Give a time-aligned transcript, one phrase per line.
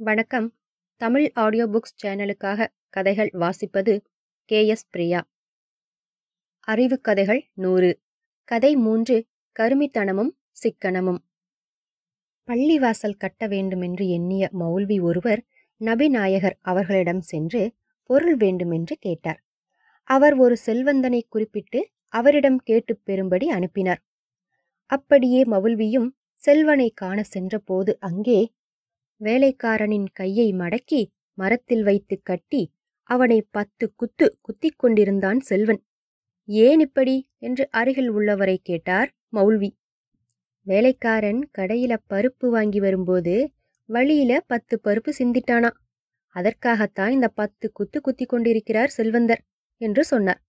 [0.00, 0.54] வணக்கம்.
[0.96, 4.00] Tamil audio books சேனலுக்காக கதைகள் வாசிப்பது
[4.44, 4.66] கே.
[4.66, 4.88] எஸ்.
[4.90, 5.28] பிரியா.
[6.60, 8.00] அறிவு கதைகள் நூறு.
[8.44, 9.26] கதை மூன்று
[9.60, 11.18] கருமித்தனமும் சிக்கனமும்.
[12.46, 15.44] பள்ளிவாசல் கட்ட வேண்டுமென்று எண்ணிய மௌல்வி ஒருவர்
[15.80, 17.72] நபிநாயகர் அவர்களிடம் சென்று
[18.02, 19.44] பொருள் வேண்டுமென்று கேட்டார்.
[20.02, 24.02] அவர் ஒரு செல்வந்தனை குறிப்பிட்டு அவரிடம் கேட்டுப் பெறும்படி அனுப்பினார்.
[24.86, 28.52] அப்படியே மவுல்வியும் செல்வனை காண சென்றபோது அங்கே
[29.20, 31.00] வேலைக்காரனின் கையை மடக்கி
[31.34, 32.72] மரத்தில் வைத்து கட்டி
[33.02, 35.80] அவனை பத்து குத்து குத்திக் கொண்டிருந்தான் செல்வன்.
[36.44, 39.70] ஏன் இப்படி என்று அருகில் உள்ளவரை கேட்டார் மௌல்வி
[40.66, 43.52] வேலைக்காரன் கடையில பருப்பு வாங்கி வரும்போது
[43.84, 45.70] வழியில பத்து பருப்பு சிந்திட்டானா?
[46.28, 49.42] அதற்காகத்தான் இந்த பத்து குத்து குத்தி கொண்டிருக்கிறார் செல்வந்தர்
[49.80, 50.40] என்று சொன்னார்.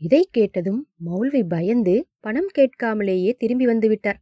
[0.00, 4.20] இதை கேட்டதும் மௌல்வி பயந்து பணம் கேட்காமலேயே திரும்பி வந்துவிட்டார்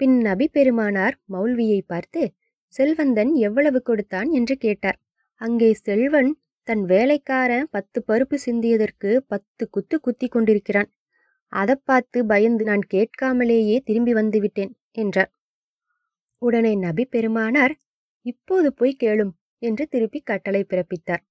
[0.00, 2.22] பின் நபி பெருமானார் மௌல்வியை பார்த்து
[2.74, 4.28] செல்வந்தன் எவ்வளவு கொடுத்தான்?
[4.30, 4.98] என்று கேட்டார்.
[5.40, 6.30] அங்கே செல்வன்
[6.68, 10.88] தன் வேலைக்காரன் பத்து பருப்பு சிந்தியதற்கு பத்து குத்து குத்தி கொண்டிருக்கிறான்.
[11.52, 15.30] அதை பார்த்து பயந்து நான் கேட்காமலேயே திரும்பி வந்து விட்டேன் என்றார்.
[16.42, 17.74] உடனே நபி பெருமானார்
[18.26, 21.22] இப்போது போய் கேளும் என்று திருப்பி கட்டளை பிறப்பித்தார்.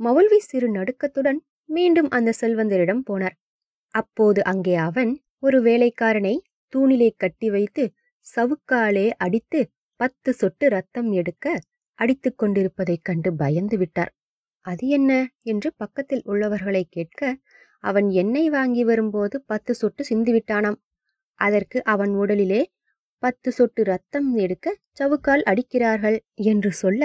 [0.00, 3.36] மௌல்வி சிறு நடுக்கத்துடன் மீண்டும் அந்த செல்வந்தரிடம் போனார்.
[3.94, 6.34] அப்போது அங்கே அவன் ஒரு வேலைக்காரனை
[6.74, 7.84] தூணிலே கட்டி வைத்து
[8.26, 9.60] சவுக்காலே அடித்து
[10.00, 11.46] பத்து சொட்டு ரத்தம் எடுக்க
[11.98, 14.12] அடித்துக் கொண்டிருப்பதைக் கண்டு பயந்து விட்டார்.
[14.64, 15.10] அது என்ன?
[15.42, 17.20] என்று பக்கத்தில் உள்ளவர்களை கேட்க
[17.84, 20.78] அவன் எண்ணெய் வாங்கி வரும்போது பத்து சொட்டு சிந்திவிட்டானாம்
[21.38, 22.62] அதற்கு அவன் உடலிலே
[23.22, 27.02] பத்து சொட்டு ரத்தம் எடுக்க சவுக்கால் அடிக்கிறார்கள் என்று சொல்ல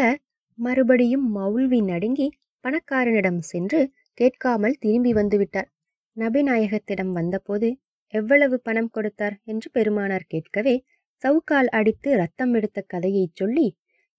[0.60, 2.28] மறுபடியும் மௌல்வி நடுங்கி
[2.64, 3.82] பணக்காரனிடம் சென்று
[4.14, 5.70] கேட்காமல் திரும்பி வந்துவிட்டார்
[6.18, 7.68] நபிநாயகத்திடம் வந்தபோது
[8.14, 10.76] எவ்வளவு பணம் கொடுத்தார் என்று பெருமானார் கேட்கவே
[11.22, 13.68] சவுக்கால் அடித்து ரத்தம் எடுத்த கதையைச் சொல்லி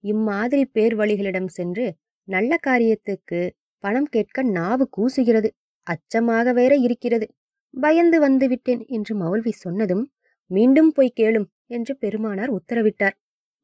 [0.04, 1.86] இம்மாதிரி பேர் வழிகளிடம் சென்று
[2.28, 3.40] நல்ல காரியத்துக்கு
[3.84, 5.48] பணம் கேட்க நாவு கூசுகிறது
[5.86, 7.26] அச்சமாக வேற இருக்கிறது.
[7.74, 10.04] பயந்து வந்துவிட்டேன் என்று மௌல்வி சொன்னதும்
[10.50, 13.16] மீண்டும் போய் கேளும் என்று பெருமானார் உத்தரவிட்டார்.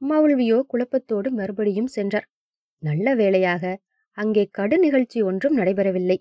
[0.03, 2.27] மௌல்வியோ குழப்பத்தோடு மறுபடியும் சென்றார்.
[2.83, 3.65] நல்ல வேளையாக
[4.19, 6.19] அங்கே கடு நிகழ்ச்சி ஒன்றும் நடைபெறவில்லை.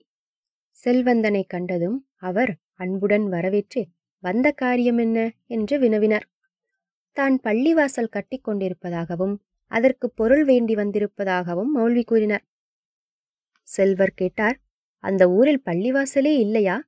[0.78, 3.81] செல்வந்தனை கண்டதும் அவர் அன்புடன் வரவேற்று
[4.23, 5.31] வந்த காரியம் என்ன?
[5.45, 6.28] என்று வினவினார்.
[7.11, 9.35] தான் பள்ளிவாசல் கட்டி கொண்டிருப்பதாகவும்
[9.67, 12.44] அதற்கு பொருள் வேண்டி வந்திருப்பதாகவும் மௌல்வி கூறினார்.
[13.67, 14.57] செல்வர் கேட்டார்
[15.03, 16.84] அந்த ஊரில் பள்ளிவாசலே இல்லையா?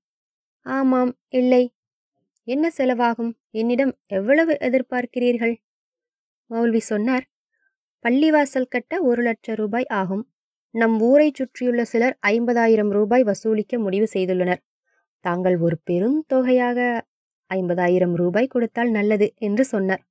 [0.65, 1.63] ஆமாம் இல்லை.
[2.43, 3.31] என்ன செலவாகும்?
[3.51, 5.55] என்னிடம் எவ்வளவு எதிர்பார்க்கிறீர்கள்?
[6.49, 7.25] மௌல்வி சொன்னார்.
[8.05, 10.23] பள்ளிவாசல் கட்ட ஒரு லட்சம் ரூபாய் ஆகும்.
[10.71, 14.61] நம் ஊரை சுற்றியுள்ள சிலர் ஐம்பதாயிரம் ரூபாய் வசூலிக்க முடிவு செய்துள்ளனர்.
[15.27, 16.79] தாங்கள் ஒரு பெரும் தொகையாக
[17.49, 20.03] ஐம்பதாயிரம் ரூபாய் கொடுத்தால் நல்லது என்று சொன்னார்.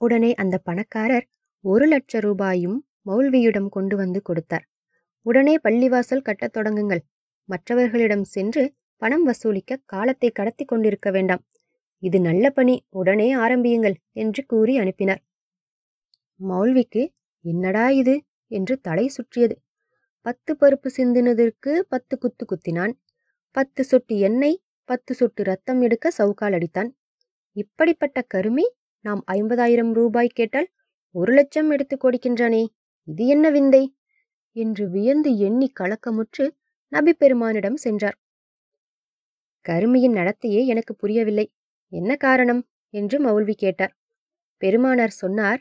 [0.00, 1.26] உடனே அந்த பணக்காரர்
[1.64, 4.64] ஒரு லட்ச ரூபாயும் மௌல்வியிடம் கொண்டு வந்து கொடுத்தார்.
[5.26, 7.02] உடனே பள்ளிவாசல் கட்டத் தொடங்குங்கள்.
[7.48, 8.62] மற்றவர்களிடம் சென்று
[9.02, 11.42] பணம் வசூலிக்க காலத்தை கடத்தி கொண்டிருக்க வேண்டாம்.
[12.02, 15.22] இது நல்ல பணி உடனே ஆரம்பியுங்கள் என்று கூறி அனுப்பினார்.
[16.40, 17.02] மௌல்விக்கு
[17.44, 18.14] என்னடா இது?
[18.50, 19.56] என்று தலை சுற்றியது.
[20.26, 22.94] பத்து பருப்பு சிந்தினதற்கு பத்து குத்து குத்தினான்.
[23.50, 26.90] பத்து சொட்டு எண்ணெய் பத்து சொட்டு ரத்தம் எடுக்க சவுக்கால் அடித்தான்.
[27.56, 28.66] இப்படிப்பட்ட கருமி
[29.00, 30.68] நாம் ஐம்பதாயிரம் ரூபாய் கேட்டால்
[31.14, 32.66] ஒரு லட்சம் எடுத்து கொடுக்கின்றானே
[33.08, 33.96] இது என்ன விந்தை?
[34.56, 36.44] என்று வியந்து எண்ணி கலக்கமுற்று
[36.92, 38.16] நபி பெருமானிடம் சென்றார்.
[39.68, 41.46] கருமியின் நடத்தையே எனக்கு புரியவில்லை.
[41.92, 42.62] என்ன காரணம்?
[42.94, 43.94] என்று மௌல்வி கேட்டார்.
[44.62, 45.60] பெருமானார் சொன்னார்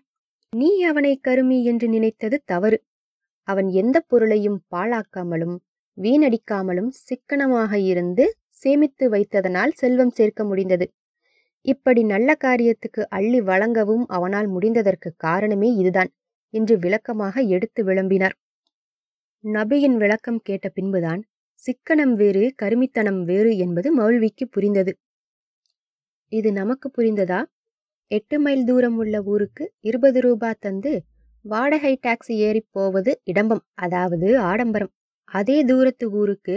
[0.54, 2.78] நீ அவனை கருமி என்று நினைத்தது தவறு.
[3.48, 5.56] அவன் எந்த பொருளையும் பாழாக்காமலும்
[5.98, 10.86] வீணடிக்காமலும் சிக்கனமாக இருந்து சேமித்து வைத்ததனால் செல்வம் சேர்க்க முடிந்தது.
[11.66, 16.12] இப்படி நல்ல காரியத்துக்கு அள்ளி வழங்கவும் அவனால் முடிந்ததற்கு காரணமே இதுதான்
[16.54, 18.36] என்று விளக்கமாக எடுத்து விளம்பினார்.
[19.44, 21.22] நபியின் விளக்கம் கேட்ட பின்புதான்
[21.62, 24.92] சிக்கனம் வேறு கருமித்தனம் வேறு என்பது மௌல்விக்கு புரிந்தது.
[26.32, 27.40] இது நமக்கு புரிந்ததா?
[28.12, 30.94] எட்டு மைல் தூரம் உள்ள ஊருக்கு இருபது ரூபா தந்து
[31.46, 34.94] வாடகை டாக்ஸி ஏறிப் போவது இடம்பம் அதாவது ஆடம்பரம்.
[35.32, 36.56] அதே தூரத்து ஊருக்கு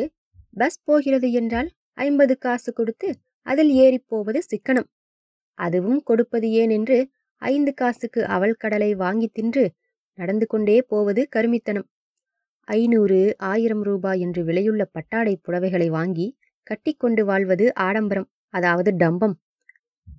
[0.53, 1.69] பஸ் போகிறது என்றால்
[1.99, 3.09] ஐம்பது காசு கொடுத்து
[3.47, 4.89] அதில் ஏறிப் போவது சிக்கனம்.
[5.59, 6.99] அதுவும் கொடுப்பது ஏன் என்று
[7.43, 9.65] ஐந்து காசுக்கு அவல் கடலை வாங்கி தின்று
[10.19, 11.87] நடந்து கொண்டே போவது கருமித்தனம்.
[12.69, 16.27] ஐநூறு ஆயிரம் ரூபாய் என்று விலையுள்ள பட்டாடை புடவைகளை வாங்கி
[16.63, 19.37] கட்டிக்கொண்டு வாழ்வது ஆடம்பரம் அதாவது டம்பம்.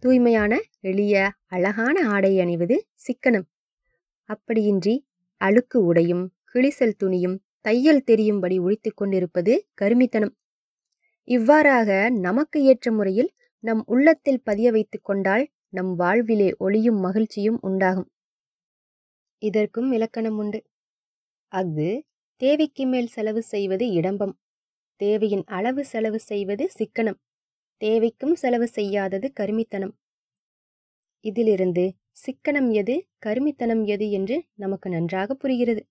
[0.04, 2.76] தூய்மையான எளிய அழகான ஆடை அணிவது
[3.08, 3.48] சிக்கனம்.
[4.30, 4.96] அப்படியின்றி
[5.42, 10.34] அழுக்கு உடையும் கிழிசல் துணியும் தையல் தெரியும்படி உழித்து கொண்டிருப்பது கருமித்தனம்.
[11.28, 13.32] இவ்வாறாக நமக்கு ஏற்ற முறையில்
[13.64, 18.10] நம் உள்ளத்தில் பதிய வைத்து கொண்டால் நம் வாழ்விலே ஒளியும் மகிழ்ச்சியும் உண்டாகும்.
[19.42, 20.60] இதற்கும் இலக்கணம் உண்டு.
[21.52, 21.90] அஃது
[22.42, 24.34] தேவைக்கு மேல் செலவு செய்வது இடம்பம்.
[25.02, 27.20] தேவையின் அளவு செலவு செய்வது சிக்கனம்.
[27.82, 29.94] தேவைக்கும் செலவு செய்யாதது கருமித்தனம்.
[31.26, 31.86] இதிலிருந்து
[32.26, 32.96] சிக்கனம் எது
[33.26, 35.82] கருமித்தனம் எது என்று நமக்கு நன்றாக புரிகிறது.